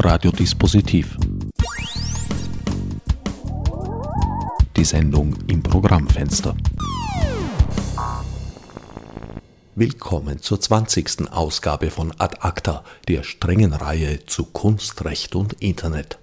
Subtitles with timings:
[0.00, 1.16] Radiodispositiv.
[4.76, 6.56] Die Sendung im Programmfenster.
[9.74, 11.32] Willkommen zur 20.
[11.32, 16.20] Ausgabe von Ad Acta, der strengen Reihe zu Kunst, Recht und Internet.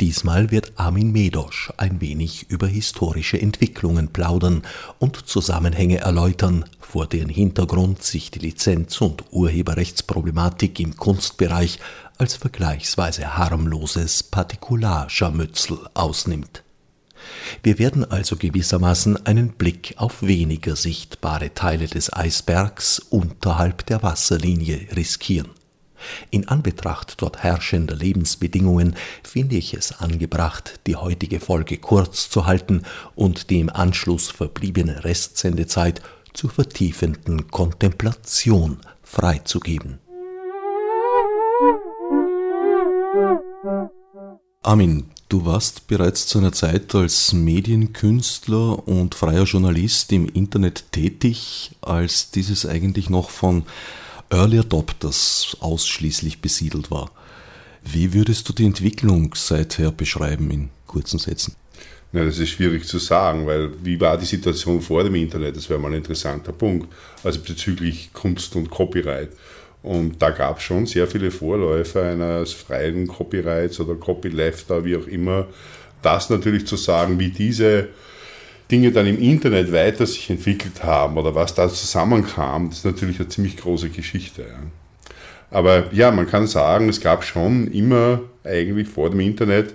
[0.00, 4.62] Diesmal wird Armin Medosch ein wenig über historische Entwicklungen plaudern
[5.00, 11.80] und Zusammenhänge erläutern, vor deren Hintergrund sich die Lizenz- und Urheberrechtsproblematik im Kunstbereich
[12.18, 16.64] als vergleichsweise harmloses Partikularscharmützel ausnimmt.
[17.62, 24.88] Wir werden also gewissermaßen einen Blick auf weniger sichtbare Teile des Eisbergs unterhalb der Wasserlinie
[24.94, 25.50] riskieren.
[26.30, 32.82] In Anbetracht dort herrschender Lebensbedingungen finde ich es angebracht, die heutige Folge kurz zu halten
[33.16, 36.00] und die im Anschluss verbliebene Restsendezeit
[36.34, 39.98] zur vertiefenden Kontemplation freizugeben.
[44.68, 51.70] Armin, du warst bereits zu einer Zeit als Medienkünstler und freier Journalist im Internet tätig,
[51.80, 53.62] als dieses eigentlich noch von
[54.28, 57.10] Early Adopters ausschließlich besiedelt war.
[57.82, 61.56] Wie würdest du die Entwicklung seither beschreiben in kurzen Sätzen?
[62.12, 65.56] Ja, das ist schwierig zu sagen, weil wie war die Situation vor dem Internet?
[65.56, 66.92] Das wäre mal ein interessanter Punkt.
[67.24, 69.30] Also bezüglich Kunst und Copyright.
[69.82, 75.06] Und da gab es schon sehr viele Vorläufer eines freien Copyrights oder Copyleft, wie auch
[75.06, 75.46] immer.
[76.02, 77.88] Das natürlich zu sagen, wie diese
[78.70, 83.18] Dinge dann im Internet weiter sich entwickelt haben oder was da zusammenkam, das ist natürlich
[83.18, 84.44] eine ziemlich große Geschichte.
[85.50, 89.74] Aber ja, man kann sagen, es gab schon immer eigentlich vor dem Internet,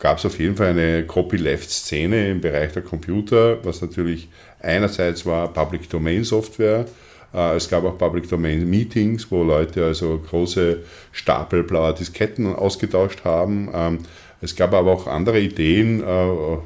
[0.00, 4.28] gab es auf jeden Fall eine Copyleft-Szene im Bereich der Computer, was natürlich
[4.60, 6.86] einerseits war Public Domain Software,
[7.32, 10.80] es gab auch Public Domain Meetings, wo Leute also große
[11.12, 13.70] Stapel blauer Disketten ausgetauscht haben.
[13.74, 13.98] Ähm,
[14.40, 16.58] es gab aber auch andere Ideen, äh,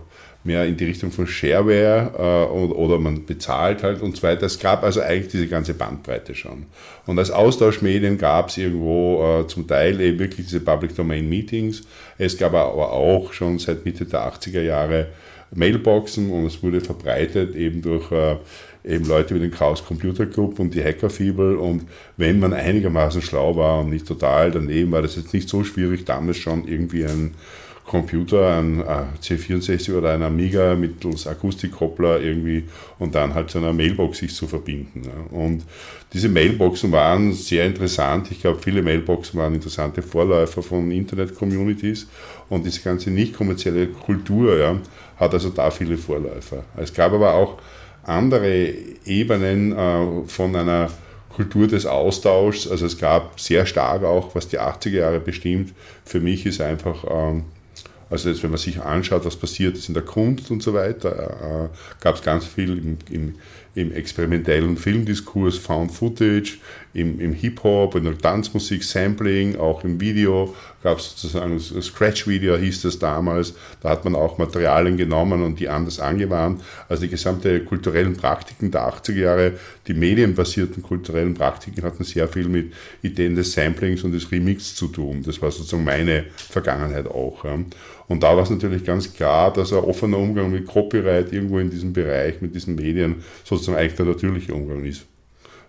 [0.47, 4.46] mehr in die Richtung von Shareware äh, oder, man bezahlt halt und so weiter.
[4.46, 6.67] Es gab also eigentlich diese ganze Bandbreite schon.
[7.05, 11.83] Und als Austauschmedien gab es irgendwo äh, zum Teil eben wirklich diese Public Domain Meetings.
[12.17, 15.08] Es gab aber auch schon seit Mitte der 80er Jahre
[15.55, 18.36] Mailboxen und es wurde verbreitet eben durch äh,
[18.84, 21.84] eben Leute wie den Chaos Computer Club und die Hackerfibel und
[22.17, 26.05] wenn man einigermaßen schlau war und nicht total daneben, war das jetzt nicht so schwierig,
[26.05, 27.35] damals schon irgendwie ein
[27.86, 32.64] Computer, ein C64 oder ein Amiga mittels Akustikkoppler irgendwie
[32.98, 35.02] und dann halt zu einer Mailbox sich zu verbinden.
[35.30, 35.64] Und
[36.13, 38.30] diese Mailboxen waren sehr interessant.
[38.33, 42.08] Ich glaube, viele Mailboxen waren interessante Vorläufer von Internet-Communities
[42.48, 44.77] und diese ganze nicht kommerzielle Kultur ja,
[45.17, 46.64] hat also da viele Vorläufer.
[46.77, 47.58] Es gab aber auch
[48.03, 48.73] andere
[49.05, 50.89] Ebenen äh, von einer
[51.36, 52.68] Kultur des Austauschs.
[52.68, 55.74] Also es gab sehr stark auch, was die 80er Jahre bestimmt.
[56.05, 57.45] Für mich ist einfach ähm,
[58.08, 61.70] also jetzt, wenn man sich anschaut, was passiert ist in der Kunst und so weiter,
[61.70, 63.34] äh, gab es ganz viel im, im,
[63.74, 66.58] im, experimentellen Filmdiskurs, Found Footage,
[66.94, 70.55] im, im Hip-Hop, in der Tanzmusik, Sampling, auch im Video
[70.86, 73.55] gab es sozusagen Scratch-Video, hieß das damals.
[73.83, 76.63] Da hat man auch Materialien genommen und die anders angewandt.
[76.89, 79.52] Also die gesamte kulturellen Praktiken der 80er Jahre,
[79.89, 84.86] die medienbasierten kulturellen Praktiken hatten sehr viel mit Ideen des Samplings und des Remix zu
[84.86, 85.24] tun.
[85.27, 87.45] Das war sozusagen meine Vergangenheit auch.
[88.07, 91.68] Und da war es natürlich ganz klar, dass ein offener Umgang mit Copyright irgendwo in
[91.68, 95.05] diesem Bereich, mit diesen Medien, sozusagen eigentlich der natürliche Umgang ist.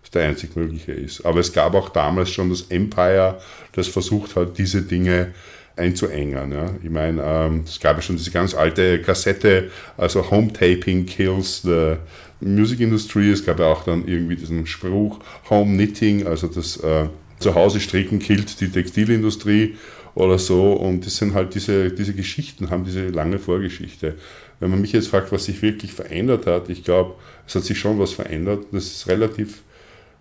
[0.02, 1.25] Das der einzig mögliche ist.
[1.25, 3.40] Aber es gab auch damals schon das Empire,
[3.74, 5.34] das versucht hat, diese Dinge
[5.75, 6.52] einzuengen.
[6.52, 6.72] Ja.
[6.84, 11.62] Ich meine, ähm, es gab ja schon diese ganz alte Kassette, also Home Taping Kills
[11.62, 11.97] the
[12.40, 13.31] Music Industry.
[13.31, 15.19] Es gab ja auch dann irgendwie diesen Spruch
[15.50, 17.08] Home Knitting, also das äh,
[17.40, 19.75] Zuhause stricken killt die Textilindustrie
[20.16, 20.74] oder so.
[20.74, 24.16] Und das sind halt diese, diese Geschichten, haben diese lange Vorgeschichte.
[24.59, 27.16] Wenn man mich jetzt fragt, was sich wirklich verändert hat, ich glaube,
[27.46, 28.66] es hat sich schon was verändert.
[28.72, 29.62] Das ist relativ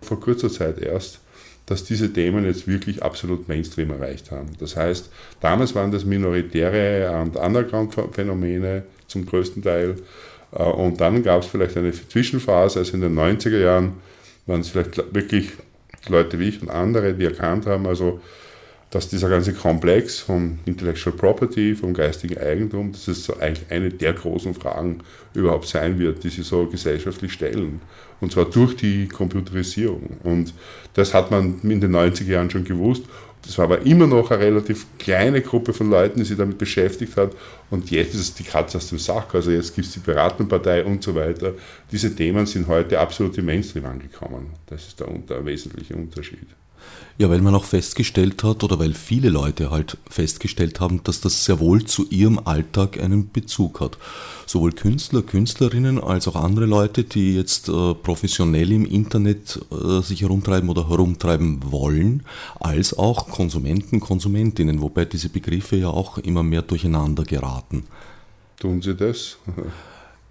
[0.01, 1.19] vor kurzer Zeit erst,
[1.65, 4.49] dass diese Themen jetzt wirklich absolut Mainstream erreicht haben.
[4.59, 5.09] Das heißt,
[5.41, 9.95] damals waren das minoritäre und Underground-Phänomene zum größten Teil.
[10.53, 13.93] Äh, und dann gab es vielleicht eine Zwischenphase, also in den 90er Jahren
[14.45, 15.51] waren es vielleicht wirklich
[16.07, 18.21] Leute wie ich und andere, die erkannt haben, also
[18.89, 23.89] dass dieser ganze Komplex vom Intellectual Property, vom geistigen Eigentum, dass es so eigentlich eine
[23.89, 24.99] der großen Fragen
[25.33, 27.81] überhaupt sein wird, die sie so gesellschaftlich stellen.
[28.19, 30.17] Und zwar durch die Computerisierung.
[30.23, 30.53] Und
[30.93, 33.03] das hat man in den 90er Jahren schon gewusst.
[33.43, 37.15] Das war aber immer noch eine relativ kleine Gruppe von Leuten, die sich damit beschäftigt
[37.15, 37.31] hat.
[37.69, 39.33] Und jetzt ist es die Katze aus dem Sack.
[39.35, 41.53] Also jetzt gibt es die Piratenpartei und so weiter.
[41.91, 44.47] Diese Themen sind heute absolut im Mainstream angekommen.
[44.65, 46.47] Das ist der, der wesentliche Unterschied.
[47.19, 51.45] Ja, weil man auch festgestellt hat oder weil viele Leute halt festgestellt haben, dass das
[51.45, 53.97] sehr wohl zu ihrem Alltag einen Bezug hat.
[54.45, 60.21] Sowohl Künstler, Künstlerinnen als auch andere Leute, die jetzt äh, professionell im Internet äh, sich
[60.21, 62.21] herumtreiben oder herumtreiben wollen,
[62.59, 67.87] als auch Konsumenten, Konsumentinnen, wobei diese Begriffe ja auch immer mehr durcheinander geraten.
[68.59, 69.37] Tun sie das?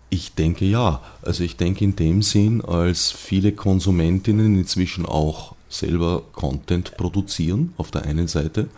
[0.08, 1.02] Ich denke ja.
[1.22, 7.90] Also ich denke in dem Sinn, als viele Konsumentinnen inzwischen auch selber Content produzieren, auf
[7.90, 8.68] der einen Seite.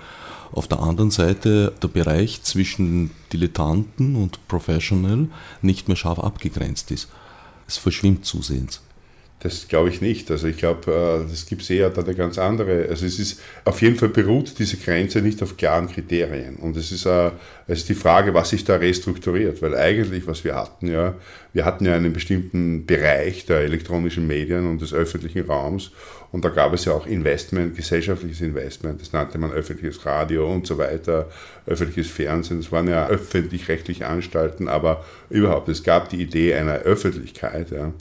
[0.52, 5.29] Auf der anderen Seite der Bereich zwischen Dilettanten und Professional
[5.61, 7.08] nicht mehr scharf abgegrenzt ist.
[7.67, 8.81] Es verschwimmt zusehends.
[9.40, 10.29] Das glaube ich nicht.
[10.32, 12.88] Also ich glaube, äh, gibt eher da eine ganz andere.
[12.88, 16.56] Also es ist auf jeden Fall beruht diese Grenze nicht auf klaren Kriterien.
[16.56, 17.31] Und es ist, äh,
[17.69, 19.62] es ist die Frage, was sich da restrukturiert.
[19.62, 21.14] Weil eigentlich, was wir hatten, ja,
[21.52, 25.93] wir hatten ja einen bestimmten Bereich der elektronischen Medien und des öffentlichen Raums.
[26.32, 29.00] Und da gab es ja auch Investment, gesellschaftliches Investment.
[29.00, 31.31] Das nannte man öffentliches Radio und so weiter,
[31.64, 32.61] öffentliches Fernsehen.
[32.61, 37.70] Das waren ja öffentlich-rechtliche Anstalten, aber überhaupt, es gab die Idee einer Öffentlichkeit.
[37.70, 37.93] Ja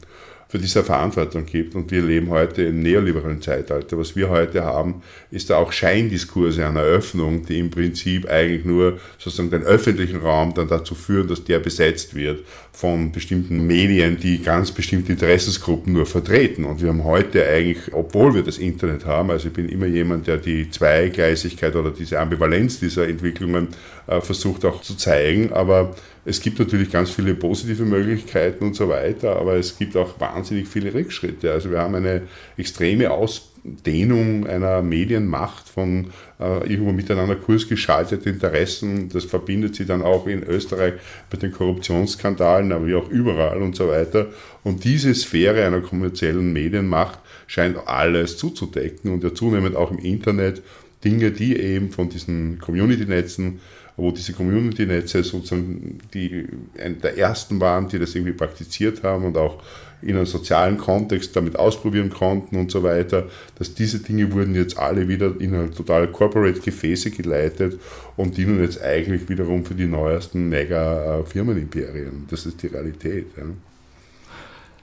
[0.50, 1.76] für diese Verantwortung gibt.
[1.76, 3.98] Und wir leben heute im neoliberalen Zeitalter.
[3.98, 9.00] Was wir heute haben, ist da auch Scheindiskurse einer Öffnung, die im Prinzip eigentlich nur
[9.18, 14.42] sozusagen den öffentlichen Raum dann dazu führen, dass der besetzt wird von bestimmten Medien, die
[14.42, 16.64] ganz bestimmte Interessensgruppen nur vertreten.
[16.64, 20.28] Und wir haben heute eigentlich, obwohl wir das Internet haben, also ich bin immer jemand,
[20.28, 23.70] der die Zweigleisigkeit oder diese Ambivalenz dieser Entwicklungen
[24.08, 25.96] äh, versucht auch zu zeigen, aber
[26.28, 30.68] es gibt natürlich ganz viele positive Möglichkeiten und so weiter, aber es gibt auch wahnsinnig
[30.68, 31.54] viele Rückschritte.
[31.54, 32.24] Also wir haben eine
[32.58, 36.08] extreme Ausdehnung einer Medienmacht von
[36.42, 39.08] äh, irgendwo miteinander kursgeschalteten Interessen.
[39.08, 40.96] Das verbindet sich dann auch in Österreich
[41.32, 44.28] mit den Korruptionsskandalen, aber wie auch überall und so weiter.
[44.66, 50.62] Und diese Sphäre einer kommerziellen Medienmacht scheint alles zuzudecken und ja zunehmend auch im Internet
[51.06, 53.62] Dinge, die eben von diesen Community-Netzen
[53.98, 56.48] wo diese Community-Netze sozusagen die
[56.80, 59.62] eine der ersten waren, die das irgendwie praktiziert haben und auch
[60.04, 63.28] in einem sozialen Kontext damit ausprobieren konnten und so weiter,
[63.58, 67.80] dass diese Dinge wurden jetzt alle wieder in eine total corporate Gefäße geleitet
[68.16, 72.28] und dienen jetzt eigentlich wiederum für die neuesten Mega-Firmenimperien.
[72.30, 73.26] Das ist die Realität.
[73.36, 73.46] Ja.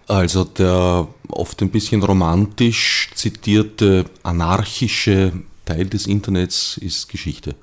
[0.07, 5.33] Also der oft ein bisschen romantisch zitierte anarchische
[5.65, 7.55] Teil des Internets ist Geschichte.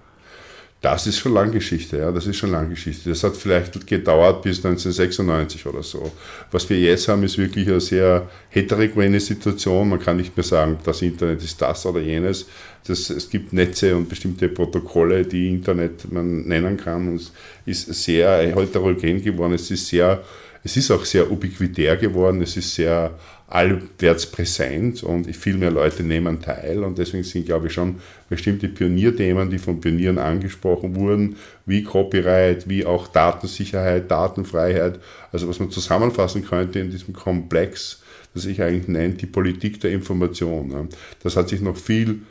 [0.81, 3.09] Das ist schon lange Geschichte, ja, das ist schon lange Geschichte.
[3.09, 6.11] Das hat vielleicht gedauert bis 1996 oder so.
[6.49, 9.89] Was wir jetzt haben, ist wirklich eine sehr heterogene Situation.
[9.89, 12.47] Man kann nicht mehr sagen, das Internet ist das oder jenes.
[12.87, 17.13] Das, es gibt Netze und bestimmte Protokolle, die Internet man nennen kann.
[17.13, 17.31] Es
[17.63, 19.53] ist sehr heterogen geworden.
[19.53, 20.23] Es ist sehr,
[20.63, 22.41] es ist auch sehr ubiquitär geworden.
[22.41, 23.11] Es ist sehr
[23.51, 27.97] allwärts präsent und viel mehr Leute nehmen teil und deswegen sind, glaube ich, schon
[28.29, 34.99] bestimmte Pionierthemen, die von Pionieren angesprochen wurden, wie Copyright, wie auch Datensicherheit, Datenfreiheit,
[35.33, 38.01] also was man zusammenfassen könnte in diesem Komplex,
[38.33, 40.87] das ich eigentlich nenne, die Politik der Information.
[41.21, 42.21] Das hat sich noch viel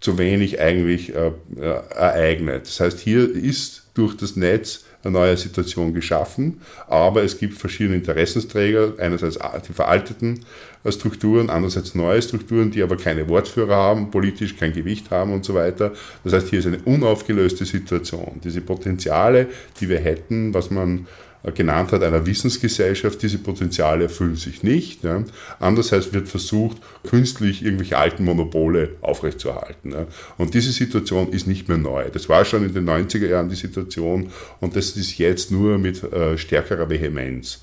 [0.00, 2.62] zu wenig eigentlich äh, äh ereignet.
[2.62, 7.96] Das heißt, hier ist durch das Netz eine neue Situation geschaffen, aber es gibt verschiedene
[7.96, 10.40] Interessensträger, einerseits die veralteten
[10.88, 15.54] Strukturen, andererseits neue Strukturen, die aber keine Wortführer haben, politisch kein Gewicht haben und so
[15.54, 15.92] weiter.
[16.24, 18.40] Das heißt, hier ist eine unaufgelöste Situation.
[18.44, 19.46] Diese Potenziale,
[19.80, 21.06] die wir hätten, was man
[21.54, 25.04] genannt hat, einer Wissensgesellschaft, diese Potenziale erfüllen sich nicht.
[25.04, 25.24] Ja.
[25.58, 26.78] Andererseits wird versucht,
[27.08, 29.92] künstlich irgendwelche alten Monopole aufrechtzuerhalten.
[29.92, 30.06] Ja.
[30.36, 32.10] Und diese Situation ist nicht mehr neu.
[32.12, 34.30] Das war schon in den 90er Jahren die Situation
[34.60, 37.60] und das ist jetzt nur mit äh, stärkerer Vehemenz.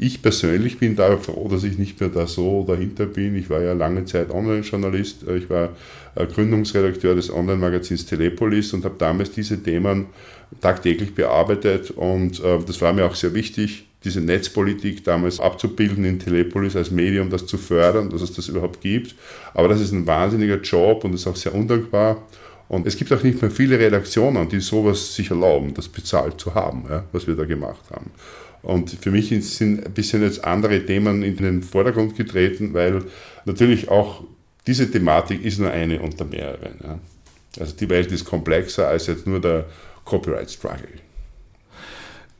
[0.00, 3.34] Ich persönlich bin da froh, dass ich nicht mehr da so dahinter bin.
[3.34, 5.24] Ich war ja lange Zeit Online-Journalist.
[5.36, 5.70] Ich war
[6.14, 10.06] äh, Gründungsredakteur des Online-Magazins Telepolis und habe damals diese Themen
[10.60, 11.90] tagtäglich bearbeitet.
[11.90, 16.92] Und äh, das war mir auch sehr wichtig, diese Netzpolitik damals abzubilden in Telepolis als
[16.92, 19.16] Medium, das zu fördern, dass es das überhaupt gibt.
[19.52, 22.22] Aber das ist ein wahnsinniger Job und ist auch sehr undankbar.
[22.68, 26.54] Und es gibt auch nicht mehr viele Redaktionen, die sowas sich erlauben, das bezahlt zu
[26.54, 28.12] haben, was wir da gemacht haben.
[28.62, 33.04] Und für mich sind ein bisschen jetzt andere Themen in den Vordergrund getreten, weil
[33.44, 34.24] natürlich auch
[34.66, 36.74] diese Thematik ist nur eine unter mehreren.
[36.82, 36.98] Ja.
[37.58, 39.66] Also die Welt ist komplexer als jetzt nur der
[40.04, 40.88] Copyright Struggle.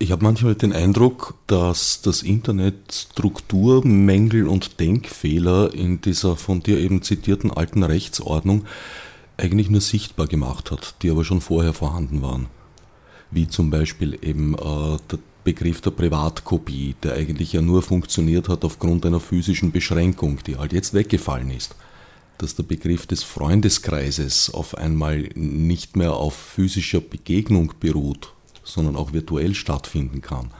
[0.00, 6.78] Ich habe manchmal den Eindruck, dass das Internet Strukturmängel und Denkfehler in dieser von dir
[6.78, 8.64] eben zitierten alten Rechtsordnung
[9.36, 12.46] eigentlich nur sichtbar gemacht hat, die aber schon vorher vorhanden waren.
[13.30, 18.66] Wie zum Beispiel eben äh, der Begriff der Privatkopie, der eigentlich ja nur funktioniert hat
[18.66, 21.74] aufgrund einer physischen Beschränkung, die halt jetzt weggefallen ist.
[22.36, 29.12] dass der Begriff des Freundeskreises auf einmal nicht mehr auf physischer Begegnung beruht, sondern auch
[29.12, 30.50] virtuell stattfinden kann.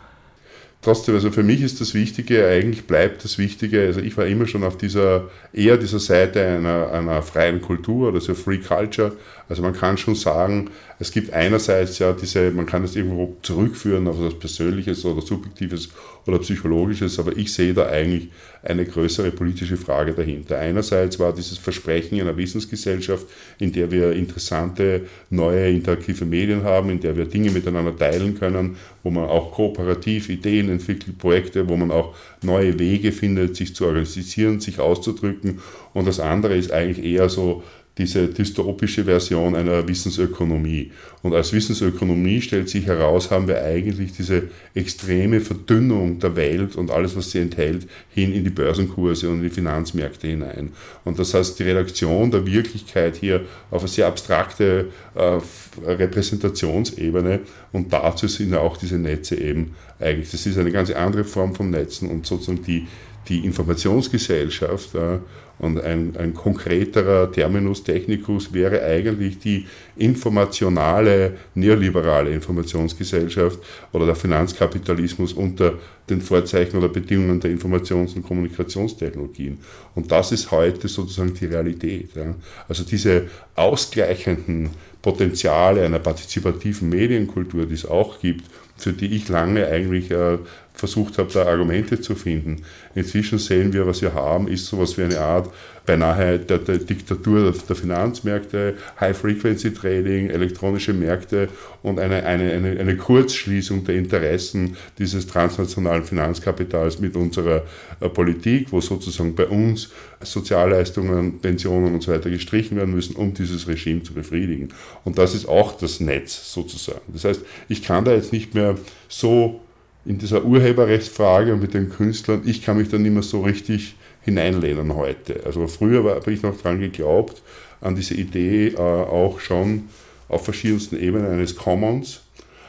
[0.80, 4.46] Trotzdem, also für mich ist das Wichtige, eigentlich bleibt das Wichtige, also ich war immer
[4.46, 9.16] schon auf dieser, eher dieser Seite einer, einer freien Kultur oder so Free Culture.
[9.48, 10.70] Also man kann schon sagen,
[11.00, 15.88] es gibt einerseits ja diese, man kann es irgendwo zurückführen auf etwas Persönliches oder Subjektives
[16.28, 18.28] oder Psychologisches, aber ich sehe da eigentlich
[18.62, 20.58] eine größere politische Frage dahinter.
[20.58, 23.26] Einerseits war dieses Versprechen einer Wissensgesellschaft,
[23.58, 28.76] in der wir interessante, neue, interaktive Medien haben, in der wir Dinge miteinander teilen können,
[29.02, 33.86] wo man auch kooperativ Ideen entwickelt, Projekte, wo man auch neue Wege findet, sich zu
[33.86, 35.60] organisieren, sich auszudrücken.
[35.94, 37.62] Und das andere ist eigentlich eher so
[37.98, 40.92] diese dystopische Version einer Wissensökonomie.
[41.22, 46.92] Und als Wissensökonomie stellt sich heraus, haben wir eigentlich diese extreme Verdünnung der Welt und
[46.92, 50.70] alles, was sie enthält, hin in die Börsenkurse und in die Finanzmärkte hinein.
[51.04, 55.40] Und das heißt, die Redaktion der Wirklichkeit hier auf eine sehr abstrakte äh,
[55.84, 57.40] Repräsentationsebene
[57.72, 60.30] und dazu sind auch diese Netze eben eigentlich.
[60.30, 62.86] Das ist eine ganz andere Form von Netzen und sozusagen die,
[63.28, 65.18] die Informationsgesellschaft äh,
[65.58, 73.58] und ein, ein konkreterer Terminus technicus wäre eigentlich die informationale, neoliberale Informationsgesellschaft
[73.92, 75.74] oder der Finanzkapitalismus unter
[76.08, 79.58] den Vorzeichen oder Bedingungen der Informations- und Kommunikationstechnologien.
[79.94, 82.10] Und das ist heute sozusagen die Realität.
[82.14, 82.34] Ja.
[82.68, 84.70] Also diese ausgleichenden
[85.02, 88.44] Potenziale einer partizipativen Medienkultur, die es auch gibt,
[88.78, 90.38] für die ich lange eigentlich äh,
[90.72, 92.62] versucht habe, da Argumente zu finden.
[92.94, 95.52] Inzwischen sehen wir, was wir haben, ist sowas wie eine Art
[95.88, 101.48] beinahe der, der Diktatur der Finanzmärkte, High-Frequency-Trading, elektronische Märkte
[101.82, 107.62] und eine, eine, eine, eine, Kurzschließung der Interessen dieses transnationalen Finanzkapitals mit unserer
[108.00, 109.88] äh, Politik, wo sozusagen bei uns
[110.20, 114.68] Sozialleistungen, Pensionen und so weiter gestrichen werden müssen, um dieses Regime zu befriedigen.
[115.04, 117.00] Und das ist auch das Netz sozusagen.
[117.14, 117.40] Das heißt,
[117.70, 118.76] ich kann da jetzt nicht mehr
[119.08, 119.62] so
[120.04, 123.96] in dieser Urheberrechtsfrage mit den Künstlern, ich kann mich da nicht mehr so richtig
[124.28, 125.40] hineinlehnen heute.
[125.44, 127.42] Also früher habe ich noch daran geglaubt,
[127.80, 129.84] an diese Idee äh, auch schon
[130.28, 132.20] auf verschiedensten Ebenen eines Commons.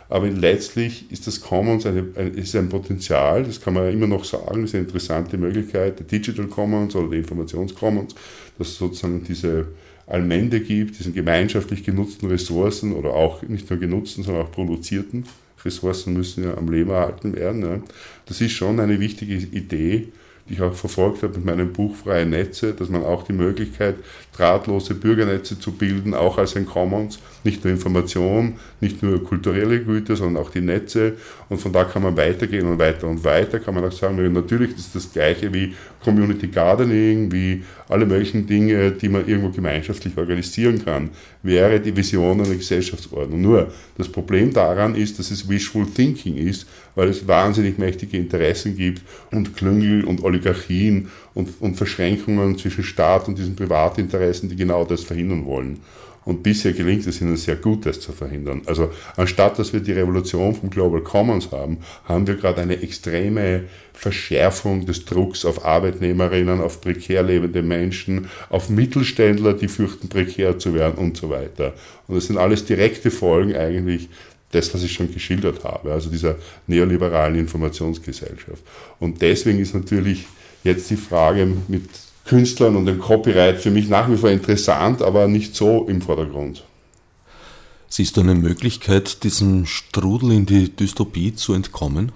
[0.08, 4.25] Aber letztlich ist das Commons eine, ein, ist ein Potenzial, das kann man immer noch
[4.25, 8.16] sagen, ist eine interessante Möglichkeit, der Digital Commons oder der Informationscommons,
[8.58, 9.68] dass es sozusagen diese
[10.08, 15.25] Allmende gibt, diesen gemeinschaftlich genutzten Ressourcen oder auch nicht nur genutzten, sondern auch produzierten
[15.63, 17.62] Ressourcen müssen ja am Leben erhalten werden.
[17.62, 17.80] Ja.
[18.25, 20.08] Das ist schon eine wichtige Idee,
[20.50, 23.96] die ich auch verfolgt habe mit meinem Buch Freie Netze, dass man auch die Möglichkeit,
[24.39, 30.15] drahtlose Bürgernetze zu bilden, auch als ein Commons, nicht nur Information, nicht nur kulturelle Güter,
[30.15, 31.13] sondern auch die Netze.
[31.50, 33.60] Und von da kann man weitergehen und weiter und weiter.
[33.60, 38.91] Kann man auch sagen, natürlich ist das gleiche wie Community Gardening, wie alle möglichen Dinge,
[38.91, 41.10] die man irgendwo gemeinschaftlich organisieren kann,
[41.43, 43.41] wäre die Vision einer Gesellschaftsordnung.
[43.41, 48.75] Nur das Problem daran ist, dass es Wishful Thinking ist, weil es wahnsinnig mächtige Interessen
[48.75, 54.86] gibt und Klüngel und Oligarchien und, und Verschränkungen zwischen Staat und diesen Privatinteressen, die genau
[54.86, 55.79] das verhindern wollen.
[56.25, 58.62] Und bisher gelingt es ihnen sehr gut, das zu verhindern.
[58.65, 63.63] Also anstatt dass wir die Revolution vom Global Commons haben, haben wir gerade eine extreme
[63.93, 70.74] Verschärfung des Drucks auf Arbeitnehmerinnen, auf prekär lebende Menschen, auf Mittelständler, die fürchten, prekär zu
[70.74, 71.74] werden und so weiter.
[72.07, 74.09] Und das sind alles direkte Folgen eigentlich
[74.51, 76.36] das, was ich schon geschildert habe, also dieser
[76.67, 78.63] neoliberalen Informationsgesellschaft.
[79.00, 80.25] Und deswegen ist natürlich
[80.63, 81.89] jetzt die Frage mit
[82.29, 86.63] Künstlern und dem Copyright für mich nach wie vor interessant, aber nicht so im Vordergrund.
[87.88, 92.12] Siehst du eine Möglichkeit, diesem Strudel in die Dystopie zu entkommen?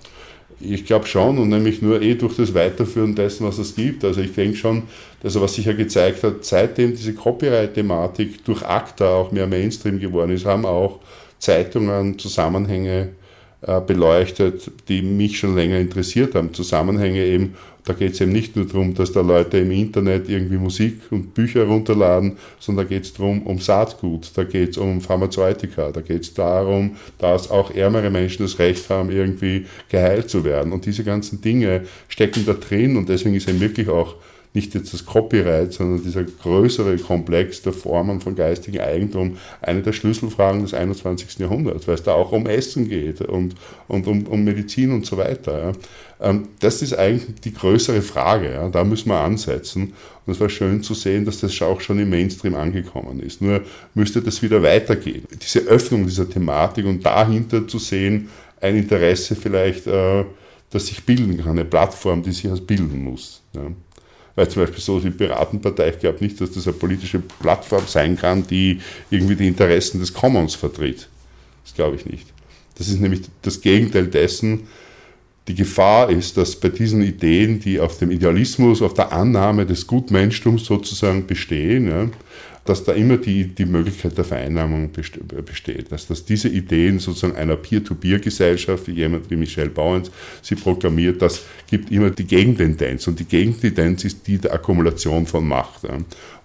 [0.59, 4.05] Ich glaube schon und nämlich nur eh durch das Weiterführen dessen, was es gibt.
[4.05, 4.83] Also ich denke schon,
[5.23, 10.31] also was sich ja gezeigt hat, seitdem diese Copyright-Thematik durch ACTA auch mehr Mainstream geworden
[10.31, 10.99] ist, haben auch
[11.39, 13.09] Zeitungen Zusammenhänge
[13.61, 16.53] äh, beleuchtet, die mich schon länger interessiert haben.
[16.53, 17.55] Zusammenhänge eben,
[17.85, 21.33] da geht es eben nicht nur darum, dass da Leute im Internet irgendwie Musik und
[21.33, 26.01] Bücher runterladen, sondern da geht es darum, um Saatgut, da geht es um Pharmazeutika, da
[26.01, 30.71] geht es darum, dass auch ärmere Menschen das Recht haben, irgendwie geheilt zu werden.
[30.71, 34.15] Und diese ganzen Dinge stecken da drin und deswegen ist eben wirklich auch
[34.53, 39.93] nicht jetzt das Copyright, sondern dieser größere Komplex der Formen von geistigem Eigentum eine der
[39.93, 41.39] Schlüsselfragen des 21.
[41.39, 43.55] Jahrhunderts, weil es da auch um Essen geht und,
[43.87, 45.59] und um, um Medizin und so weiter.
[45.59, 45.71] Ja.
[46.29, 48.69] Ähm, das ist eigentlich die größere Frage, ja.
[48.69, 49.93] da müssen wir ansetzen.
[50.25, 53.41] Und es war schön zu sehen, dass das auch schon im Mainstream angekommen ist.
[53.41, 53.61] Nur
[53.93, 55.23] müsste das wieder weitergehen.
[55.41, 58.29] Diese Öffnung dieser Thematik und dahinter zu sehen,
[58.61, 60.23] ein Interesse vielleicht, äh,
[60.69, 63.41] das sich bilden kann, eine Plattform, die sich erst bilden muss.
[63.53, 63.63] Ja.
[64.35, 68.17] Weil zum Beispiel so wie Piratenpartei, ich glaube nicht, dass das eine politische Plattform sein
[68.17, 68.79] kann, die
[69.11, 71.07] irgendwie die Interessen des Commons vertritt.
[71.63, 72.27] Das glaube ich nicht.
[72.75, 74.67] Das ist nämlich das Gegenteil dessen,
[75.47, 79.85] die Gefahr ist, dass bei diesen Ideen, die auf dem Idealismus, auf der Annahme des
[79.87, 82.09] Gutmenschtums sozusagen bestehen, ja,
[82.65, 85.91] dass da immer die, die Möglichkeit der Vereinnahmung besteht.
[85.91, 91.43] Dass, dass diese Ideen sozusagen einer Peer-to-Peer-Gesellschaft, wie jemand wie Michel Bauens sie proklamiert, das
[91.69, 93.05] gibt immer die Gegentendenz.
[93.07, 95.83] Und die Gegentendenz ist die der Akkumulation von Macht.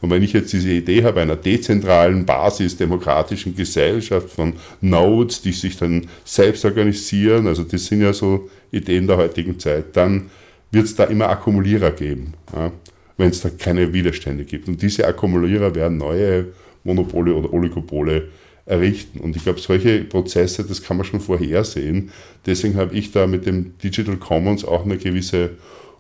[0.00, 5.76] Und wenn ich jetzt diese Idee habe einer dezentralen, basisdemokratischen Gesellschaft von Nodes, die sich
[5.76, 10.30] dann selbst organisieren, also das sind ja so Ideen der heutigen Zeit, dann
[10.72, 12.34] wird es da immer Akkumulierer geben.
[12.52, 12.72] Ja
[13.18, 14.68] wenn es da keine Widerstände gibt.
[14.68, 16.46] Und diese Akkumulierer werden neue
[16.84, 18.28] Monopole oder Oligopole
[18.64, 19.20] errichten.
[19.20, 22.10] Und ich glaube, solche Prozesse, das kann man schon vorhersehen.
[22.46, 25.50] Deswegen habe ich da mit dem Digital Commons auch eine gewisse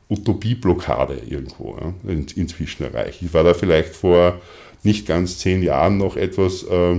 [0.08, 1.92] Utopieblockade irgendwo ja,
[2.36, 3.20] inzwischen erreicht.
[3.22, 4.40] Ich war da vielleicht vor
[4.84, 6.92] nicht ganz zehn Jahren noch etwas, äh,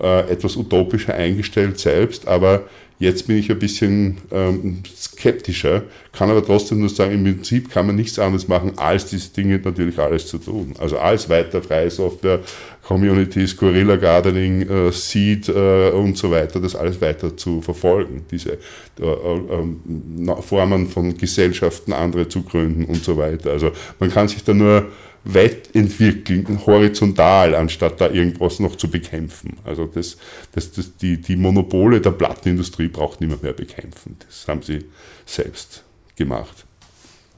[0.00, 2.64] äh, etwas utopischer eingestellt selbst, aber
[3.00, 7.86] Jetzt bin ich ein bisschen ähm, skeptischer, kann aber trotzdem nur sagen, im Prinzip kann
[7.86, 10.74] man nichts anderes machen, als diese Dinge natürlich alles zu tun.
[10.78, 12.40] Also alles weiter freie Software,
[12.82, 18.26] Communities, Guerilla Gardening, äh, Seed äh, und so weiter, das alles weiter zu verfolgen.
[18.30, 18.58] Diese
[19.00, 23.52] äh, äh, Formen von Gesellschaften, andere zu gründen und so weiter.
[23.52, 24.88] Also man kann sich da nur
[25.24, 29.58] weit entwickeln, horizontal, anstatt da irgendwas noch zu bekämpfen.
[29.64, 30.16] Also das,
[30.52, 34.16] das, das, die, die Monopole der Plattenindustrie braucht niemand mehr bekämpfen.
[34.26, 34.84] Das haben sie
[35.26, 35.84] selbst
[36.16, 36.64] gemacht.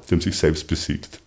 [0.07, 1.19] Sie haben sich selbst besiegt.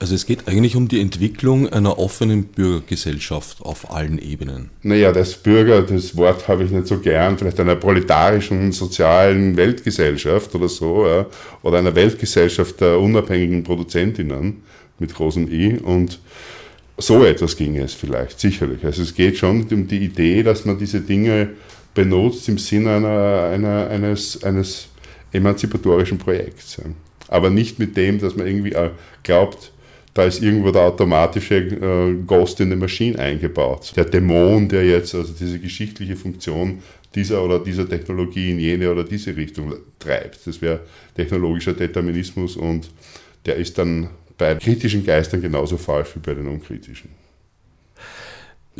[0.00, 4.70] Also es geht eigentlich um die Entwicklung einer offenen Bürgergesellschaft auf allen Ebenen.
[4.82, 10.54] Naja, das Bürger, das Wort habe ich nicht so gern, vielleicht einer proletarischen, sozialen Weltgesellschaft
[10.54, 11.26] oder so,
[11.62, 14.62] oder einer Weltgesellschaft der unabhängigen Produzentinnen
[14.98, 16.20] mit großem I und
[16.96, 18.84] so etwas ginge es vielleicht, sicherlich.
[18.84, 21.50] Also es geht schon um die Idee, dass man diese Dinge
[21.94, 24.88] benutzt im Sinne einer, einer, eines, eines
[25.32, 26.80] emanzipatorischen Projekts.
[27.28, 28.90] Aber nicht mit dem, dass man irgendwie äh,
[29.22, 29.72] glaubt,
[30.14, 33.92] da ist irgendwo der automatische äh, Ghost in the Machine eingebaut.
[33.94, 36.78] Der Dämon, der jetzt also diese geschichtliche Funktion
[37.14, 40.46] dieser oder dieser Technologie in jene oder diese Richtung treibt.
[40.46, 40.80] Das wäre
[41.14, 42.90] technologischer Determinismus und
[43.46, 47.10] der ist dann bei kritischen Geistern genauso falsch wie bei den unkritischen.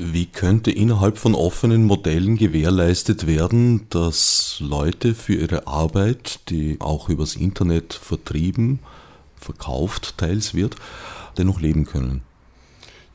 [0.01, 7.09] Wie könnte innerhalb von offenen Modellen gewährleistet werden, dass Leute für ihre Arbeit, die auch
[7.09, 8.79] übers Internet vertrieben,
[9.41, 10.77] verkauft teils wird,
[11.37, 12.23] dennoch leben können?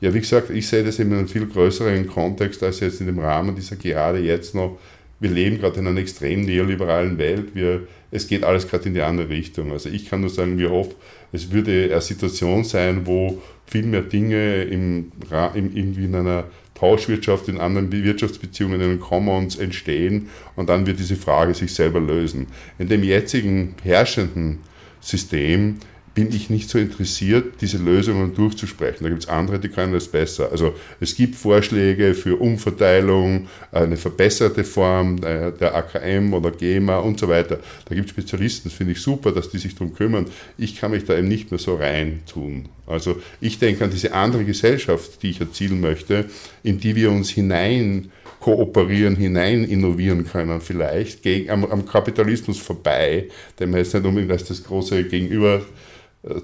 [0.02, 3.18] Ja, wie gesagt, ich sehe das in einem viel größeren Kontext als jetzt in dem
[3.18, 4.78] Rahmen dieser gerade jetzt noch.
[5.20, 7.54] Wir leben gerade in einer extrem neoliberalen Welt.
[7.54, 9.72] Wir, es geht alles gerade in die andere Richtung.
[9.72, 10.96] Also ich kann nur sagen, wie oft
[11.32, 15.12] es würde eine Situation sein, wo viel mehr Dinge im,
[15.54, 20.98] im, irgendwie in einer Tauschwirtschaft, in anderen Wirtschaftsbeziehungen, in den Commons entstehen und dann wird
[20.98, 22.48] diese Frage sich selber lösen.
[22.78, 24.58] In dem jetzigen herrschenden
[25.00, 25.76] System
[26.14, 29.02] bin ich nicht so interessiert, diese Lösungen durchzusprechen.
[29.02, 30.50] Da gibt es andere, die können das besser.
[30.52, 37.28] Also es gibt Vorschläge für Umverteilung, eine verbesserte Form der AKM oder GEMA und so
[37.28, 37.58] weiter.
[37.88, 40.26] Da gibt es Spezialisten, das finde ich super, dass die sich darum kümmern.
[40.56, 42.68] Ich kann mich da eben nicht mehr so rein tun.
[42.86, 46.26] Also ich denke an diese andere Gesellschaft, die ich erzielen möchte,
[46.62, 53.28] in die wir uns hinein kooperieren, hinein innovieren können, vielleicht gegen, am, am Kapitalismus vorbei,
[53.58, 55.62] man jetzt nicht unbedingt als das große Gegenüber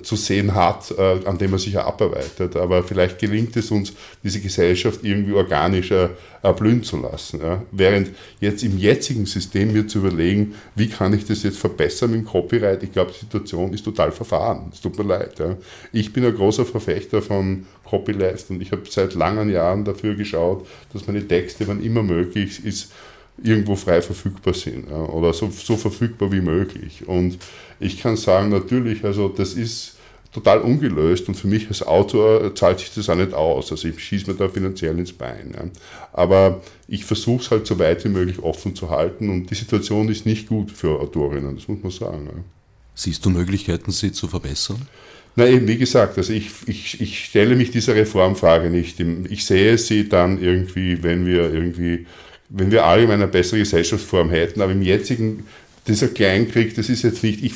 [0.03, 2.57] zu sehen hat, äh, an dem er sich ja abarbeitet.
[2.57, 6.11] Aber vielleicht gelingt es uns, diese Gesellschaft irgendwie organischer
[6.43, 7.40] erblühen zu lassen.
[7.71, 12.27] Während jetzt im jetzigen System mir zu überlegen, wie kann ich das jetzt verbessern mit
[12.27, 14.71] Copyright, ich glaube, die Situation ist total verfahren.
[14.73, 15.35] Es tut mir leid.
[15.93, 20.66] Ich bin ein großer Verfechter von Copyleft und ich habe seit langen Jahren dafür geschaut,
[20.93, 22.93] dass meine Texte, wann immer möglich ist,
[23.42, 27.07] irgendwo frei verfügbar sind ja, oder so, so verfügbar wie möglich.
[27.09, 27.38] Und
[27.79, 29.96] ich kann sagen, natürlich, also das ist
[30.33, 33.72] total ungelöst und für mich als Autor zahlt sich das auch nicht aus.
[33.72, 35.53] Also ich schieße mir da finanziell ins Bein.
[35.55, 35.64] Ja.
[36.12, 40.09] Aber ich versuche es halt so weit wie möglich offen zu halten und die Situation
[40.09, 42.26] ist nicht gut für Autorinnen, das muss man sagen.
[42.26, 42.42] Ja.
[42.94, 44.87] Siehst du Möglichkeiten, sie zu verbessern?
[45.37, 49.00] Na eben, wie gesagt, also ich, ich, ich stelle mich dieser Reformfrage nicht.
[49.31, 52.07] Ich sehe sie dann irgendwie, wenn wir irgendwie
[52.51, 55.45] wenn wir alle eine bessere Gesellschaftsform hätten, aber im jetzigen
[55.87, 57.55] dieser Kleinkrieg, das ist jetzt nicht, ich,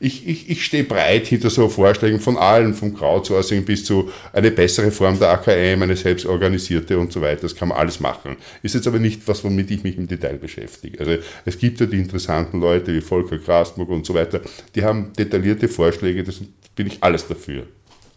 [0.00, 4.50] ich, ich, ich stehe breit hinter so Vorschlägen von allen, vom Crowdsourcing bis zu eine
[4.50, 7.42] bessere Form der AKM, eine selbstorganisierte und so weiter.
[7.42, 8.36] Das kann man alles machen.
[8.62, 11.00] Ist jetzt aber nicht was, womit ich mich im Detail beschäftige.
[11.00, 14.40] Also es gibt ja die interessanten Leute wie Volker Grasburg und so weiter,
[14.74, 16.40] die haben detaillierte Vorschläge, das
[16.76, 17.66] bin ich alles dafür.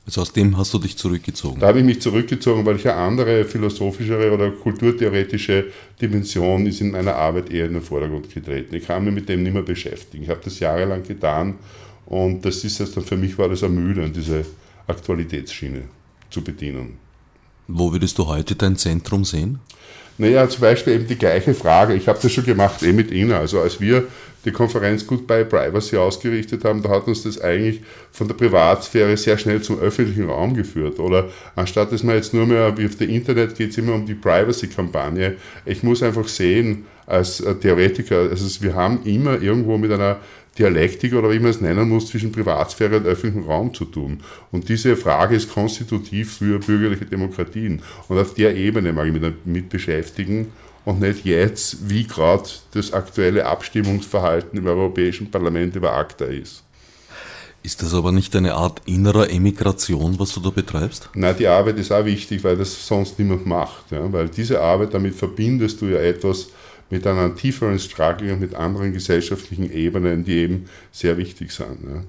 [0.08, 1.60] Also aus dem hast du dich zurückgezogen?
[1.60, 5.66] Da habe ich mich zurückgezogen, weil ich eine andere philosophischere oder kulturtheoretische
[6.02, 8.74] Dimension ist in meiner Arbeit eher in den Vordergrund getreten.
[8.74, 10.24] Ich kann mich mit dem nicht mehr beschäftigen.
[10.24, 11.56] Ich habe das jahrelang getan
[12.06, 14.46] und das ist jetzt dann für mich war das ermüdend, diese
[14.88, 15.82] Aktualitätsschiene
[16.30, 16.98] zu bedienen.
[17.68, 19.60] Wo würdest du heute dein Zentrum sehen?
[20.18, 21.94] Naja, zum Beispiel eben die gleiche Frage.
[21.94, 23.34] Ich habe das schon gemacht, eh mit Ihnen.
[23.34, 24.06] Also als wir
[24.46, 29.38] die Konferenz Goodbye Privacy ausgerichtet haben, da hat uns das eigentlich von der Privatsphäre sehr
[29.38, 31.00] schnell zum öffentlichen Raum geführt.
[31.00, 34.06] Oder anstatt dass man jetzt nur mehr wie auf der Internet geht es immer um
[34.06, 35.36] die Privacy-Kampagne.
[35.66, 40.18] Ich muss einfach sehen, als Theoretiker, also wir haben immer irgendwo mit einer
[40.58, 44.22] Dialektik oder wie man es nennen muss, zwischen Privatsphäre und öffentlichem Raum zu tun.
[44.52, 47.82] Und diese Frage ist konstitutiv für bürgerliche Demokratien.
[48.08, 50.48] Und auf der Ebene mag ich mich damit beschäftigen
[50.86, 56.64] und nicht jetzt, wie gerade das aktuelle Abstimmungsverhalten im Europäischen Parlament über ACTA ist.
[57.64, 61.10] Ist das aber nicht eine Art innerer Emigration, was du da betreibst?
[61.16, 63.92] Nein, die Arbeit ist auch wichtig, weil das sonst niemand macht.
[63.92, 64.10] Ja?
[64.14, 66.48] Weil diese Arbeit, damit verbindest du ja etwas,
[66.90, 71.84] mit einem tieferen Struggle und mit anderen gesellschaftlichen Ebenen, die eben sehr wichtig sind.
[71.84, 72.04] Ja.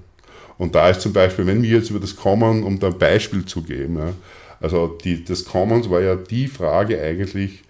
[0.57, 3.45] Und da ist zum Beispiel, wenn wir jetzt über das Common, um da ein Beispiel
[3.45, 4.13] zu geben, ja,
[4.61, 7.63] also die, das Commons war ja die Frage eigentlich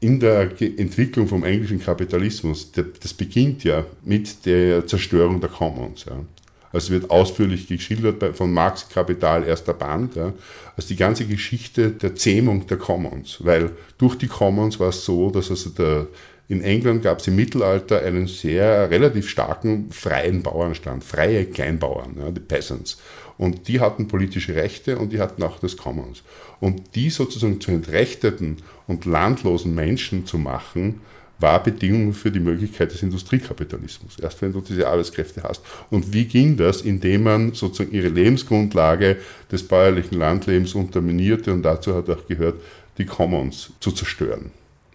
[0.00, 2.72] in der Entwicklung vom englischen Kapitalismus.
[2.72, 6.06] Das beginnt ja mit der Zerstörung der Commons.
[6.06, 6.24] Ja.
[6.72, 10.16] Also wird ausführlich geschildert von Marx Kapital, erster Band.
[10.16, 10.32] Ja.
[10.76, 13.38] Also die ganze Geschichte der Zähmung der Commons.
[13.40, 16.06] Weil durch die Commons war es so, dass also der,
[16.50, 22.28] in England gab es im Mittelalter einen sehr relativ starken freien Bauernstand, freie Kleinbauern, ja,
[22.32, 23.00] die Peasants.
[23.38, 26.24] Und die hatten politische Rechte und die hatten auch das Commons.
[26.58, 28.56] Und die sozusagen zu entrechteten
[28.88, 31.00] und landlosen Menschen zu machen,
[31.38, 34.18] war Bedingung für die Möglichkeit des Industriekapitalismus.
[34.18, 35.62] Erst wenn du diese Arbeitskräfte hast.
[35.88, 36.82] Und wie ging das?
[36.82, 39.18] Indem man sozusagen ihre Lebensgrundlage
[39.52, 42.60] des bäuerlichen Landlebens unterminierte und dazu hat auch gehört,
[42.98, 44.50] die Commons zu zerstören.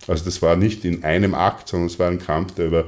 [0.08, 2.86] Also das war nicht in einem Akt, sondern es war ein Kampf, der über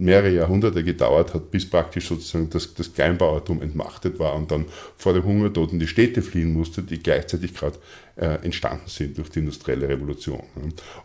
[0.00, 4.64] mehrere Jahrhunderte gedauert hat, bis praktisch sozusagen das, das Kleinbauertum entmachtet war und dann
[4.96, 7.76] vor dem Hungertod in die Städte fliehen musste, die gleichzeitig gerade
[8.16, 10.42] äh, entstanden sind durch die industrielle Revolution.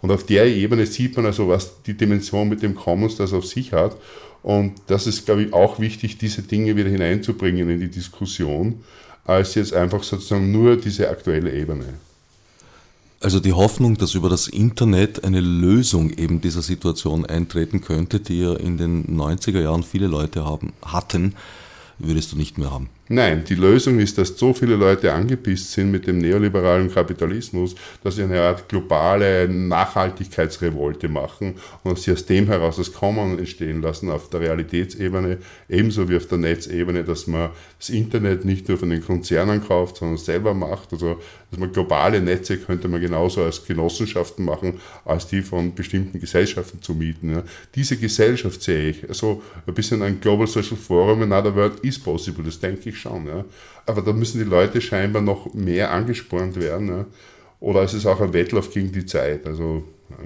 [0.02, 3.46] Und auf der Ebene sieht man also, was die Dimension mit dem Commons das auf
[3.46, 3.98] sich hat.
[4.44, 8.84] Und das ist, glaube ich, auch wichtig, diese Dinge wieder hineinzubringen in die Diskussion,
[9.26, 11.86] als jetzt einfach sozusagen nur diese aktuelle Ebene.
[13.26, 18.42] Also die Hoffnung, dass über das Internet eine Lösung eben dieser Situation eintreten könnte, die
[18.42, 21.34] ja in den 90er Jahren viele Leute haben, hatten,
[21.98, 22.88] würdest du nicht mehr haben.
[23.08, 28.16] Nein, die Lösung ist, dass so viele Leute angepisst sind mit dem neoliberalen Kapitalismus, dass
[28.16, 34.10] sie eine Art globale Nachhaltigkeitsrevolte machen und sie aus dem heraus das Common entstehen lassen
[34.10, 35.38] auf der Realitätsebene,
[35.70, 39.98] ebenso wie auf der Netzebene, dass man das Internet nicht nur von den Konzernen kauft,
[39.98, 40.92] sondern selber macht.
[40.92, 41.20] Also,
[41.52, 46.82] dass man globale Netze könnte man genauso als Genossenschaften machen, als die von bestimmten Gesellschaften
[46.82, 47.44] zu mieten.
[47.76, 52.44] Diese Gesellschaft sehe ich, also ein bisschen ein Global Social Forum, another world is possible,
[52.44, 53.28] das denke ich ich schon.
[53.28, 53.46] Ja.
[53.86, 56.88] Aber da müssen die Leute scheinbar noch mehr angespornt werden.
[56.88, 57.06] Ja.
[57.60, 59.46] Oder ist es auch ein Wettlauf gegen die Zeit?
[59.46, 60.18] Also, ja.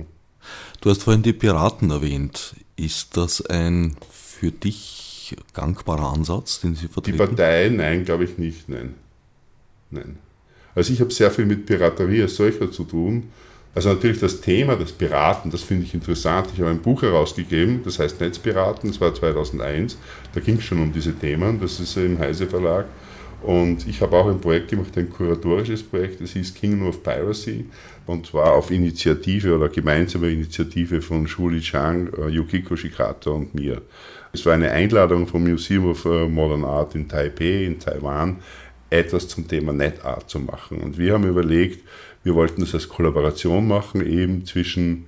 [0.82, 2.56] Du hast vorhin die Piraten erwähnt.
[2.78, 7.18] Ist das ein für dich gangbarer Ansatz, den Sie vertreten?
[7.18, 8.96] Die Partei, nein, glaube ich nicht, nein.
[9.92, 10.18] Nein.
[10.76, 13.32] Also ich habe sehr viel mit Piraterie als solcher zu tun.
[13.76, 16.48] Also natürlich das Thema des Piraten, das finde ich interessant.
[16.54, 19.98] Ich habe ein Buch herausgegeben, das heißt Netzpiraten, das war 2001.
[20.34, 22.86] Da ging es schon um diese Themen, das ist im Heise Verlag.
[23.42, 27.66] Und ich habe auch ein Projekt gemacht, ein kuratorisches Projekt, das hieß Kingdom of Piracy.
[28.06, 33.82] Und zwar auf Initiative oder gemeinsame Initiative von Shuli Chang, äh, Yukiko Shikata und mir.
[34.34, 38.38] Es war eine Einladung vom Museum of äh, Modern Art in Taipei, in Taiwan,
[38.90, 40.80] etwas zum Thema NetArt zu machen.
[40.80, 41.84] Und wir haben überlegt,
[42.24, 45.06] wir wollten das als Kollaboration machen, eben zwischen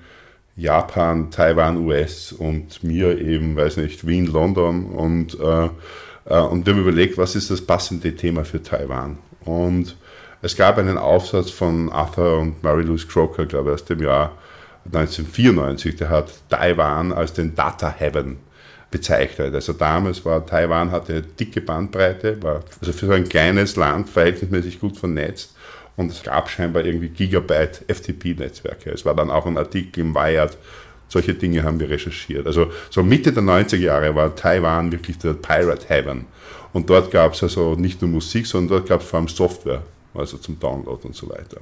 [0.56, 4.86] Japan, Taiwan, US und mir eben, weiß nicht, Wien, London.
[4.88, 5.66] Und, äh,
[6.26, 9.18] äh, und wir haben überlegt, was ist das passende Thema für Taiwan.
[9.46, 9.96] Und
[10.42, 14.38] es gab einen Aufsatz von Arthur und Mary-Louise Crocker, glaube ich, aus dem Jahr
[14.86, 18.38] 1994, der hat Taiwan als den Data Heaven
[18.90, 19.54] bezeichnet.
[19.54, 24.10] Also damals war Taiwan hatte eine dicke Bandbreite, war also für so ein kleines Land
[24.10, 25.56] verhältnismäßig gut vernetzt
[25.98, 28.92] und es gab scheinbar irgendwie Gigabyte FTP-Netzwerke.
[28.92, 30.58] Es war dann auch ein Artikel im Wired.
[31.08, 32.48] Solche Dinge haben wir recherchiert.
[32.48, 36.26] Also so Mitte der 90er Jahre war Taiwan wirklich der Pirate Heaven.
[36.74, 39.84] Und dort gab es also nicht nur Musik, sondern dort gab es vor allem Software,
[40.14, 41.58] also zum Download und so weiter.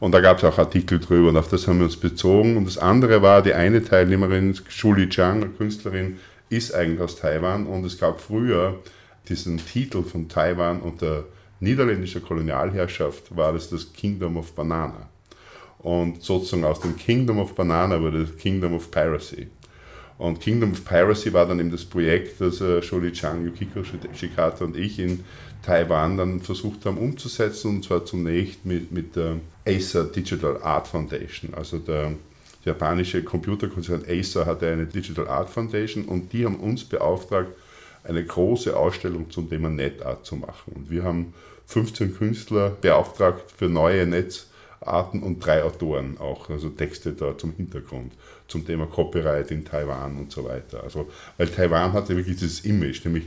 [0.00, 2.56] Und da gab es auch Artikel drüber und auf das haben wir uns bezogen.
[2.56, 7.66] Und das andere war, die eine Teilnehmerin, Julie Chang, eine Künstlerin, ist eigentlich aus Taiwan
[7.66, 8.80] und es gab früher
[9.28, 11.24] diesen Titel von Taiwan unter
[11.62, 15.08] niederländischer Kolonialherrschaft war das das Kingdom of Banana.
[15.78, 19.48] Und sozusagen aus dem Kingdom of Banana wurde das Kingdom of Piracy.
[20.18, 23.82] Und Kingdom of Piracy war dann eben das Projekt, das äh, Sholi Chang, Yukiko
[24.14, 25.24] Shikata und ich in
[25.62, 31.54] Taiwan dann versucht haben umzusetzen, und zwar zunächst mit, mit der Acer Digital Art Foundation.
[31.54, 32.12] Also der
[32.64, 37.50] japanische Computerkonzern Acer hatte eine Digital Art Foundation und die haben uns beauftragt,
[38.04, 40.72] eine große Ausstellung zum Thema NetArt zu machen.
[40.74, 41.34] Und wir haben
[41.72, 48.12] 15 Künstler beauftragt für neue Netzarten und drei Autoren auch, also Texte da zum Hintergrund,
[48.46, 50.82] zum Thema Copyright in Taiwan und so weiter.
[50.84, 51.08] Also,
[51.38, 53.24] weil Taiwan hatte wirklich dieses Image, nämlich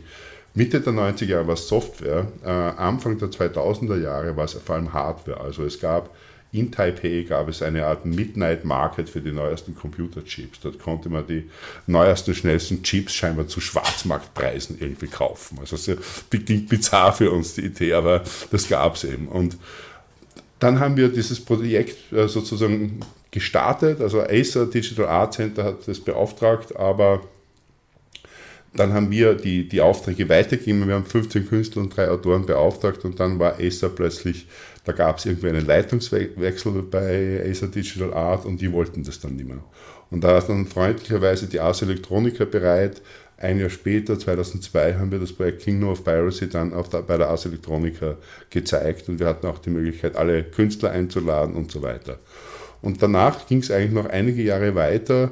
[0.54, 4.76] Mitte der 90er Jahre war es Software, äh, Anfang der 2000er Jahre war es vor
[4.76, 5.42] allem Hardware.
[5.42, 6.16] Also es gab
[6.58, 10.60] in Taipei gab es eine Art Midnight Market für die neuesten Computerchips.
[10.62, 11.50] Dort konnte man die
[11.88, 15.60] neuesten, schnellsten Chips scheinbar zu Schwarzmarktpreisen irgendwie kaufen.
[15.60, 15.98] Also sehr
[16.30, 19.28] bizarr für uns die Idee, aber das gab es eben.
[19.28, 19.58] Und
[20.60, 23.00] dann haben wir dieses Projekt äh, sozusagen
[23.32, 24.02] gestartet.
[24.02, 27.22] Also Acer Digital Art Center hat das beauftragt, aber
[28.76, 30.88] dann haben wir die, die Aufträge weitergegeben.
[30.88, 34.48] Wir haben 15 Künstler und drei Autoren beauftragt und dann war Acer plötzlich,
[34.84, 39.36] da gab es irgendwie einen Leitungswechsel bei Acer Digital Art und die wollten das dann
[39.36, 39.64] nicht mehr.
[40.12, 43.02] Und da war dann freundlicherweise die Ars Electronica bereit.
[43.38, 47.30] Ein Jahr später, 2002, haben wir das Projekt Kingdom of Piracy dann der, bei der
[47.30, 48.16] Ars Electronica
[48.50, 52.20] gezeigt und wir hatten auch die Möglichkeit, alle Künstler einzuladen und so weiter.
[52.82, 55.32] Und danach ging es eigentlich noch einige Jahre weiter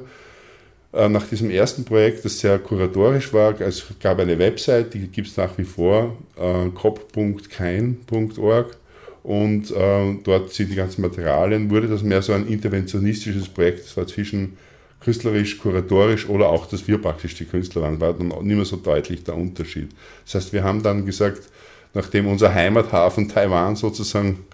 [1.08, 5.36] nach diesem ersten Projekt, das sehr kuratorisch war, es gab eine Website, die gibt es
[5.36, 8.76] nach wie vor, äh, cop.kein.org
[9.24, 13.96] und äh, dort sind die ganzen Materialien, wurde das mehr so ein interventionistisches Projekt, das
[13.96, 14.56] war zwischen
[15.00, 18.76] künstlerisch, kuratorisch oder auch, dass wir praktisch die Künstler waren, war dann nicht mehr so
[18.76, 19.90] deutlich der Unterschied.
[20.24, 21.42] Das heißt, wir haben dann gesagt,
[21.92, 24.44] nachdem unser Heimathafen Taiwan sozusagen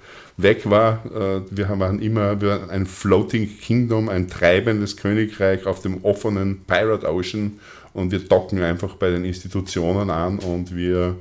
[0.42, 1.04] weg war.
[1.06, 2.36] Äh, wir waren immer
[2.68, 7.58] ein Floating Kingdom, ein treibendes Königreich auf dem offenen Pirate Ocean
[7.92, 11.16] und wir docken einfach bei den Institutionen an und wir,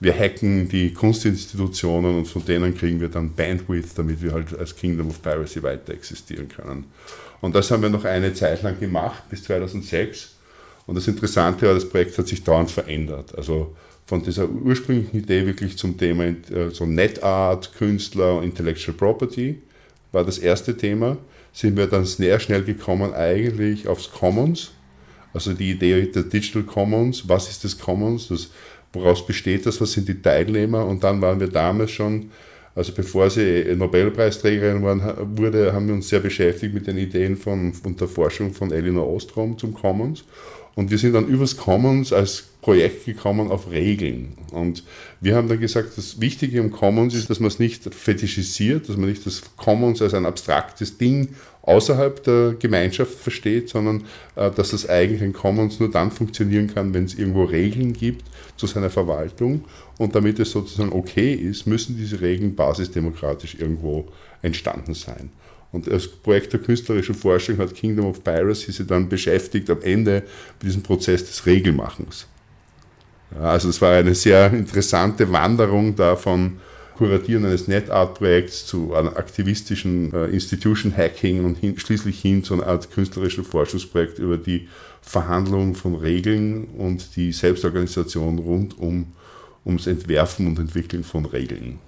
[0.00, 4.76] wir hacken die Kunstinstitutionen und von denen kriegen wir dann Bandwidth, damit wir halt als
[4.76, 6.84] Kingdom of Piracy weiter existieren können.
[7.40, 10.36] Und das haben wir noch eine Zeit lang gemacht, bis 2006.
[10.86, 13.36] Und das Interessante war, das Projekt hat sich dauernd verändert.
[13.36, 13.76] Also
[14.12, 19.56] von dieser ursprünglichen Idee wirklich zum Thema äh, so NetArt, Künstler und Intellectual Property
[20.12, 21.16] war das erste Thema.
[21.54, 24.72] Sind wir dann sehr schnell gekommen eigentlich aufs Commons,
[25.32, 27.26] also die Idee der Digital Commons.
[27.26, 28.28] Was ist das Commons?
[28.28, 28.50] Das,
[28.92, 29.80] woraus besteht das?
[29.80, 30.84] Was sind die Teilnehmer?
[30.84, 32.32] Und dann waren wir damals schon,
[32.74, 37.72] also bevor sie Nobelpreisträgerin waren, wurde, haben wir uns sehr beschäftigt mit den Ideen von,
[37.72, 40.22] von der Forschung von Elinor Ostrom zum Commons.
[40.74, 44.34] Und wir sind dann übers Commons als Projekt gekommen auf Regeln.
[44.52, 44.84] Und
[45.20, 48.96] wir haben dann gesagt, das Wichtige am Commons ist, dass man es nicht fetischisiert, dass
[48.96, 51.30] man nicht das Commons als ein abstraktes Ding
[51.62, 54.04] außerhalb der Gemeinschaft versteht, sondern
[54.36, 58.24] äh, dass das eigentlich ein Commons nur dann funktionieren kann, wenn es irgendwo Regeln gibt
[58.56, 59.64] zu seiner Verwaltung.
[59.98, 64.08] Und damit es sozusagen okay ist, müssen diese Regeln basisdemokratisch irgendwo
[64.40, 65.30] entstanden sein.
[65.72, 70.22] Und das Projekt der künstlerischen Forschung hat Kingdom of Piracy sich dann beschäftigt am Ende
[70.60, 72.26] mit diesem Prozess des Regelmachens.
[73.40, 76.58] Also es war eine sehr interessante Wanderung da von
[76.98, 82.90] Kuratieren eines NetArt-Projekts zu einem aktivistischen äh, Institution-Hacking und hin, schließlich hin zu einer Art
[82.90, 84.68] künstlerischen Forschungsprojekt über die
[85.00, 89.06] Verhandlung von Regeln und die Selbstorganisation rund um,
[89.64, 91.78] ums Entwerfen und Entwickeln von Regeln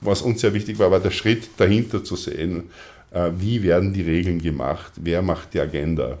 [0.00, 2.64] was uns sehr wichtig war, war der Schritt dahinter zu sehen,
[3.10, 6.18] äh, wie werden die Regeln gemacht, wer macht die Agenda.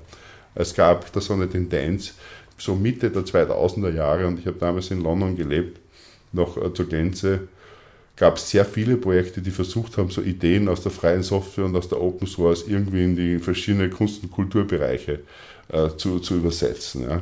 [0.54, 2.14] Es gab da so eine Tendenz,
[2.56, 5.78] so Mitte der 2000er Jahre, und ich habe damals in London gelebt,
[6.32, 7.48] noch äh, zur Gänze,
[8.16, 11.76] gab es sehr viele Projekte, die versucht haben, so Ideen aus der freien Software und
[11.76, 15.20] aus der Open Source irgendwie in die verschiedenen Kunst- und Kulturbereiche
[15.68, 17.02] äh, zu, zu übersetzen.
[17.02, 17.20] Ja.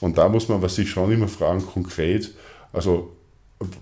[0.00, 2.32] Und da muss man was sich schon immer fragen, konkret,
[2.72, 3.12] also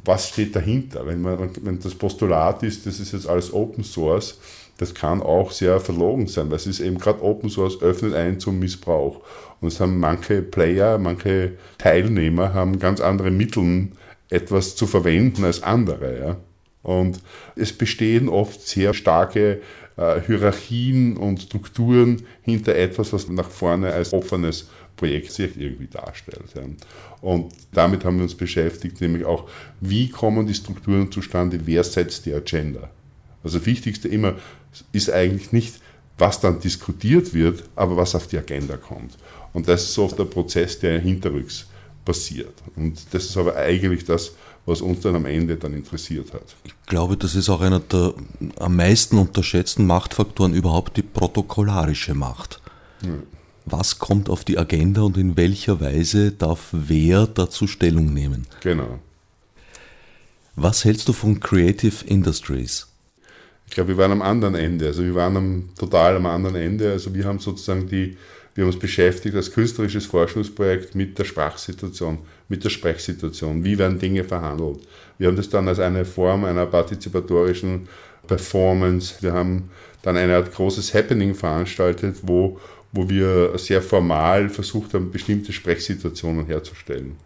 [0.04, 1.06] was steht dahinter?
[1.06, 4.38] Wenn, man, wenn das Postulat ist, das ist jetzt alles Open Source,
[4.78, 8.40] das kann auch sehr verlogen sein, weil es ist eben gerade Open Source öffnet ein
[8.40, 9.20] zum Missbrauch.
[9.60, 13.88] Und es haben manche Player, manche Teilnehmer haben ganz andere Mittel,
[14.30, 16.18] etwas zu verwenden als andere.
[16.18, 16.36] Ja?
[16.82, 17.20] Und
[17.56, 19.60] es bestehen oft sehr starke
[19.96, 26.54] äh, Hierarchien und Strukturen hinter etwas, was nach vorne als offenes Projekt sich irgendwie darstellt.
[26.54, 26.62] Ja.
[27.20, 29.48] Und damit haben wir uns beschäftigt, nämlich auch,
[29.80, 32.90] wie kommen die Strukturen zustande, wer setzt die Agenda.
[33.42, 34.34] Also das Wichtigste immer
[34.92, 35.80] ist eigentlich nicht,
[36.18, 39.16] was dann diskutiert wird, aber was auf die Agenda kommt.
[39.52, 41.66] Und das ist oft der Prozess, der hinterrücks
[42.04, 42.54] passiert.
[42.76, 44.32] Und das ist aber eigentlich das,
[44.66, 46.54] was uns dann am Ende dann interessiert hat.
[46.64, 48.14] Ich glaube, das ist auch einer der
[48.58, 52.60] am meisten unterschätzten Machtfaktoren überhaupt, die protokollarische Macht.
[53.00, 53.22] Hm.
[53.70, 58.46] Was kommt auf die Agenda und in welcher Weise darf wer dazu Stellung nehmen?
[58.62, 58.98] Genau.
[60.56, 62.88] Was hältst du von Creative Industries?
[63.68, 64.86] Ich glaube, wir waren am anderen Ende.
[64.86, 66.90] Also wir waren am, total am anderen Ende.
[66.90, 68.16] Also wir haben sozusagen die,
[68.54, 73.62] wir haben uns beschäftigt als künstlerisches Forschungsprojekt mit der Sprachsituation, mit der Sprechsituation.
[73.62, 74.80] Wie werden Dinge verhandelt?
[75.18, 77.88] Wir haben das dann als eine Form einer partizipatorischen
[78.26, 79.14] Performance.
[79.20, 79.70] Wir haben
[80.02, 82.58] dann eine Art großes Happening veranstaltet, wo,
[82.92, 87.16] wo wir sehr formal versucht haben, bestimmte Sprechsituationen herzustellen.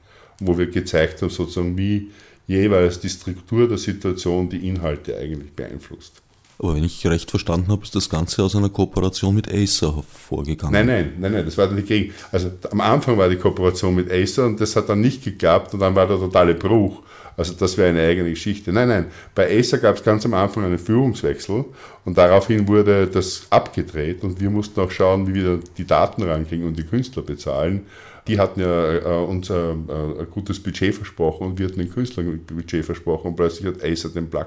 [0.41, 2.11] Wo wir gezeigt haben, sozusagen, wie
[2.47, 6.21] jeweils die Struktur der Situation die Inhalte eigentlich beeinflusst.
[6.59, 10.73] Aber wenn ich recht verstanden habe, ist das Ganze aus einer Kooperation mit Acer hervorgegangen.
[10.73, 12.15] Nein, nein, nein, nein, das war dann die Gegen.
[12.31, 15.81] Also am Anfang war die Kooperation mit Acer und das hat dann nicht geklappt und
[15.81, 17.03] dann war der totale Bruch.
[17.37, 18.73] Also das wäre eine eigene Geschichte.
[18.73, 21.65] Nein, nein, bei Acer gab es ganz am Anfang einen Führungswechsel
[22.05, 26.67] und daraufhin wurde das abgedreht und wir mussten auch schauen, wie wir die Daten rankriegen
[26.67, 27.87] und die Künstler bezahlen.
[28.27, 32.29] Die hatten ja äh, uns äh, ein gutes Budget versprochen und wir hatten den Künstlern
[32.29, 34.47] ein Budget versprochen und plötzlich hat Acer den Plug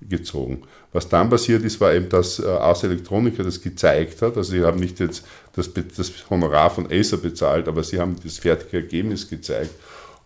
[0.00, 0.62] gezogen.
[0.92, 4.36] Was dann passiert ist, war eben, dass äh, Ars Electronica das gezeigt hat.
[4.36, 8.38] Also sie haben nicht jetzt das, das Honorar von Acer bezahlt, aber sie haben das
[8.38, 9.70] fertige Ergebnis gezeigt.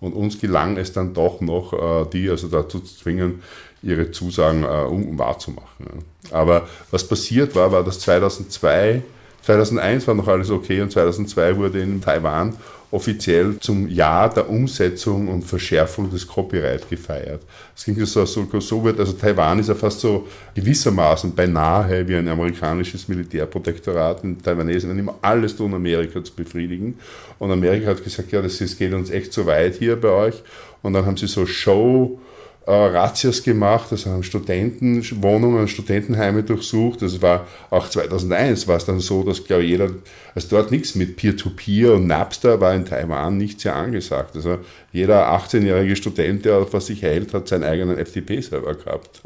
[0.01, 3.43] Und uns gelang es dann doch noch, äh, die also dazu zu zwingen,
[3.83, 5.87] ihre Zusagen äh, um, wahrzumachen.
[6.31, 9.03] Aber was passiert war, war, dass 2002,
[9.43, 12.57] 2001 war noch alles okay und 2002 wurde in Taiwan
[12.91, 17.43] offiziell zum Jahr der Umsetzung und Verschärfung des Copyright gefeiert.
[17.77, 22.17] Es ging so, so, so weit, also Taiwan ist ja fast so gewissermaßen beinahe wie
[22.17, 24.25] ein amerikanisches Militärprotektorat.
[24.25, 26.99] Und Taiwanesen immer alles tun, Amerika zu befriedigen.
[27.39, 30.43] Und Amerika hat gesagt, ja, das, das geht uns echt zu weit hier bei euch.
[30.83, 32.19] Und dann haben sie so Show,
[32.67, 37.03] äh, Razzias gemacht, also haben Studentenwohnungen, Studentenheime durchsucht.
[37.03, 39.91] Das war auch 2001 war es dann so, dass glaube ich jeder,
[40.35, 44.37] also dort nichts mit Peer-to-Peer -Peer und Napster war in Taiwan nicht sehr angesagt.
[44.37, 44.59] Also
[44.93, 49.23] jeder 18-jährige Student, der auf was sich hält, hat seinen eigenen FTP-Server gehabt.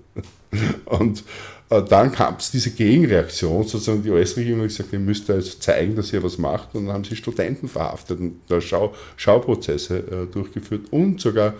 [0.86, 1.24] und
[1.70, 5.62] äh, dann kam es diese Gegenreaktion, sozusagen die US-Regierung hat gesagt, ihr müsst da jetzt
[5.62, 6.74] zeigen, dass ihr was macht.
[6.74, 11.54] Und dann haben sie Studenten verhaftet und da Schau Schauprozesse äh, durchgeführt und sogar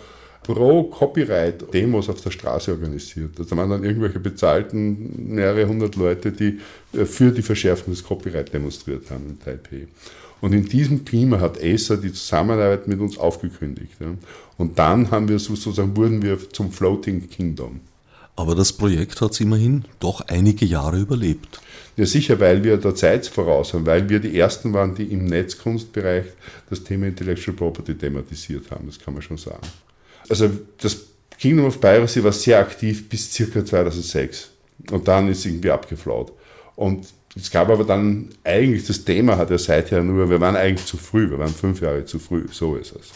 [0.48, 3.32] Pro-Copyright-Demos auf der Straße organisiert.
[3.38, 6.58] Da waren dann irgendwelche bezahlten mehrere hundert Leute, die
[6.94, 9.88] äh, für die Verschärfung des Copyright demonstriert haben in Taipei.
[10.40, 13.92] Und in diesem Klima hat Acer die Zusammenarbeit mit uns aufgekündigt.
[14.56, 17.80] Und dann haben wir sozusagen, wurden wir zum Floating Kingdom.
[18.36, 21.60] Aber das Projekt hat es immerhin doch einige Jahre überlebt.
[21.96, 25.26] Ja, sicher, weil wir der Zeit voraus haben, weil wir die Ersten waren, die im
[25.26, 26.26] Netzkunstbereich
[26.70, 29.66] das Thema Intellectual Property thematisiert haben, das kann man schon sagen
[30.28, 30.96] also das
[31.38, 34.50] Kingdom of Piracy war sehr aktiv bis circa 2006
[34.90, 36.32] und dann ist irgendwie abgeflaut.
[36.76, 40.86] Und es gab aber dann eigentlich, das Thema hat ja seither nur, wir waren eigentlich
[40.86, 43.10] zu früh, wir waren fünf Jahre zu früh, so ist es.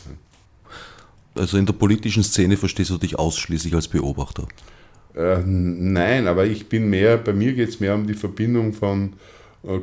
[1.35, 4.47] Also in der politischen Szene verstehst du dich ausschließlich als Beobachter?
[5.15, 9.15] Äh, nein, aber ich bin mehr, bei mir geht es mehr um die Verbindung von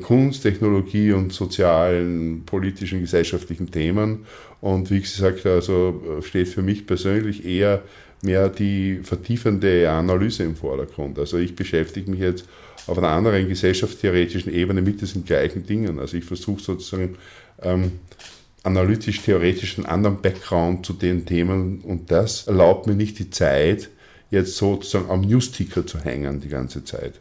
[0.02, 4.26] Kunst, Technologie und sozialen, politischen, gesellschaftlichen Themen.
[4.60, 7.82] Und wie gesagt, also äh, steht für mich persönlich eher
[8.22, 11.18] mehr die vertiefende Analyse im Vordergrund.
[11.18, 12.46] Also ich beschäftige mich jetzt
[12.88, 16.00] auf einer anderen gesellschaftstheoretischen Ebene mit diesen gleichen Dingen.
[16.00, 17.16] Also ich versuche sozusagen
[17.62, 17.94] ähm,
[18.64, 23.90] analytisch-theoretisch einen anderen Background zu den Themen und das erlaubt mir nicht die Zeit,
[24.32, 27.14] jetzt sozusagen am Newsticker zu hängen die ganze Zeit.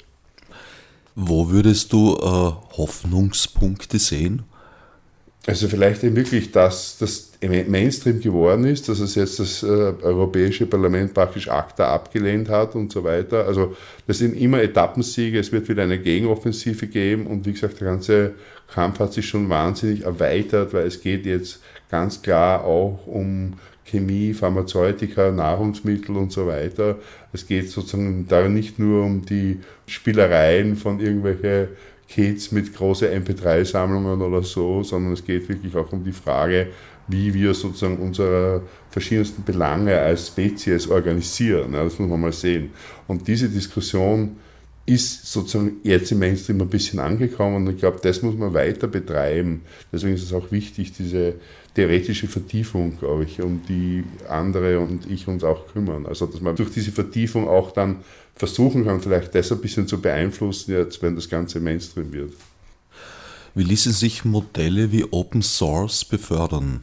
[1.21, 4.45] Wo würdest du äh, Hoffnungspunkte sehen?
[5.49, 11.13] Also vielleicht wirklich, dass das Mainstream geworden ist, dass es jetzt das äh, Europäische Parlament
[11.13, 13.49] praktisch ACTA abgelehnt hat und so weiter.
[13.49, 13.75] Also
[14.07, 18.35] das sind immer Etappensiege, es wird wieder eine Gegenoffensive geben und wie gesagt, der ganze
[18.73, 23.55] Kampf hat sich schon wahnsinnig erweitert, weil es geht jetzt ganz klar auch um
[23.89, 26.97] Chemie, Pharmazeutika, Nahrungsmittel und so weiter.
[27.33, 31.69] Es geht sozusagen da nicht nur um die Spielereien von irgendwelchen
[32.09, 36.69] Kids mit großen MP3-Sammlungen oder so, sondern es geht wirklich auch um die Frage,
[37.07, 41.73] wie wir sozusagen unsere verschiedensten Belange als Spezies organisieren.
[41.73, 42.71] das muss man mal sehen.
[43.07, 44.37] Und diese Diskussion
[44.89, 48.87] ist sozusagen jetzt im Mainstream ein bisschen angekommen und ich glaube, das muss man weiter
[48.87, 49.61] betreiben.
[49.93, 51.35] Deswegen ist es auch wichtig, diese
[51.75, 56.07] theoretische Vertiefung, glaube ich, um die andere und ich uns auch kümmern.
[56.07, 57.97] Also, dass man durch diese Vertiefung auch dann
[58.35, 62.33] versuchen kann, vielleicht das ein bisschen zu beeinflussen, jetzt, wenn das Ganze Mainstream wird.
[63.55, 66.81] Wie ließen sich Modelle wie Open Source befördern?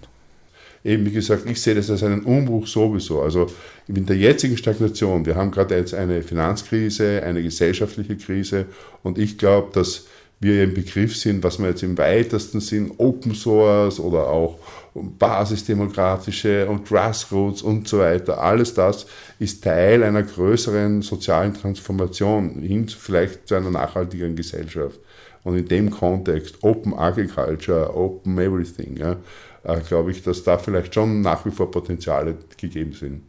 [0.85, 3.21] Eben wie gesagt, ich sehe das als einen Umbruch sowieso.
[3.21, 3.47] Also
[3.87, 8.67] in der jetzigen Stagnation, wir haben gerade jetzt eine Finanzkrise, eine gesellschaftliche Krise
[9.03, 10.05] und ich glaube, dass
[10.39, 14.59] wir im Begriff sind, was wir jetzt im weitesten Sinn Open Source oder auch
[14.93, 19.07] basisdemokratische und Grassroots und so weiter, alles das
[19.39, 24.99] ist Teil einer größeren sozialen Transformation hin vielleicht zu einer nachhaltigeren Gesellschaft.
[25.43, 29.17] Und in dem Kontext, Open Agriculture, Open Everything, ja,
[29.65, 33.21] äh, glaube ich, dass da vielleicht schon nach wie vor Potenziale gegeben sind.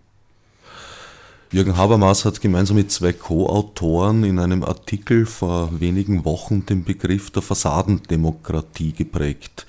[1.52, 7.30] Jürgen Habermas hat gemeinsam mit zwei Co-Autoren in einem Artikel vor wenigen Wochen den Begriff
[7.30, 9.64] der Fassadendemokratie geprägt.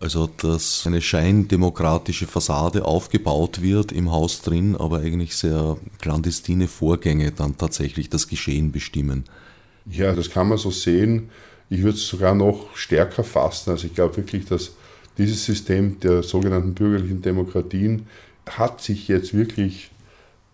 [0.00, 7.32] Also, dass eine scheindemokratische Fassade aufgebaut wird im Haus drin, aber eigentlich sehr clandestine Vorgänge
[7.32, 9.24] dann tatsächlich das Geschehen bestimmen.
[9.90, 11.30] Ja, das kann man so sehen.
[11.68, 13.70] Ich würde es sogar noch stärker fassen.
[13.70, 14.72] Also ich glaube wirklich, dass
[15.18, 18.06] dieses System der sogenannten bürgerlichen Demokratien
[18.46, 19.90] hat sich jetzt wirklich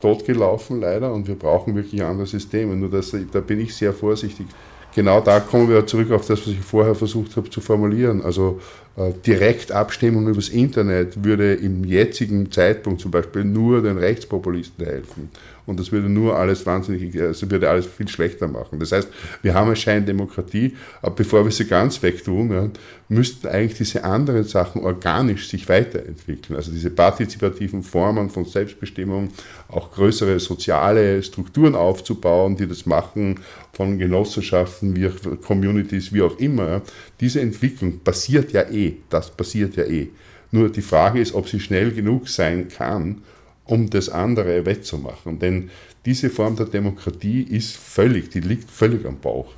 [0.00, 2.76] totgelaufen leider und wir brauchen wirklich andere Systeme.
[2.76, 4.46] Nur das, da bin ich sehr vorsichtig.
[4.94, 8.22] Genau da kommen wir zurück auf das, was ich vorher versucht habe zu formulieren.
[8.22, 8.60] Also
[8.96, 15.30] äh, Direktabstimmung übers Internet würde im jetzigen Zeitpunkt zum Beispiel nur den Rechtspopulisten helfen
[15.70, 18.80] und das würde nur alles wahnsinnig, also würde alles viel schlechter machen.
[18.80, 19.08] Das heißt,
[19.40, 22.68] wir haben eine Scheindemokratie, aber bevor wir sie ganz wegtun, ja,
[23.08, 26.56] müssten eigentlich diese anderen Sachen organisch sich weiterentwickeln.
[26.56, 29.28] Also diese partizipativen Formen von Selbstbestimmung,
[29.68, 33.38] auch größere soziale Strukturen aufzubauen, die das machen,
[33.72, 36.82] von Genossenschaften, wie Communities, wie auch immer.
[37.20, 40.08] Diese Entwicklung passiert ja eh, das passiert ja eh.
[40.50, 43.22] Nur die Frage ist, ob sie schnell genug sein kann,
[43.70, 45.38] um das andere wettzumachen.
[45.38, 45.70] Denn
[46.04, 49.54] diese Form der Demokratie ist völlig, die liegt völlig am Bauch.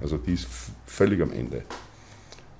[0.00, 0.48] Also die ist
[0.86, 1.62] völlig am Ende.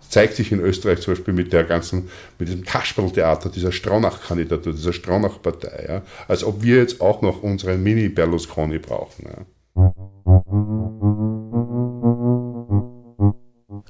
[0.01, 4.73] Das zeigt sich in Österreich zum Beispiel mit der ganzen, mit diesem Kasperltheater, dieser Straunach-Kandidatur,
[4.75, 5.87] dieser Straunach-Partei.
[5.89, 6.03] Ja?
[6.29, 9.27] Als ob wir jetzt auch noch unseren Mini-Berlusconi brauchen.
[9.27, 9.93] Ja?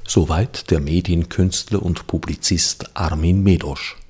[0.06, 4.01] Soweit der Medienkünstler und Publizist Armin Medosch.